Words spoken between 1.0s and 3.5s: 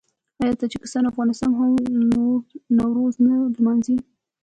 او افغانستان هم نوروز نه